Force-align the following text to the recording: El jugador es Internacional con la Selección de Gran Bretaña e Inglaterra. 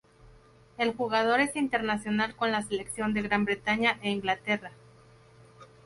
El 0.79 0.95
jugador 0.95 1.41
es 1.41 1.55
Internacional 1.55 2.35
con 2.35 2.51
la 2.51 2.63
Selección 2.63 3.13
de 3.13 3.21
Gran 3.21 3.45
Bretaña 3.45 3.99
e 4.01 4.09
Inglaterra. 4.09 4.71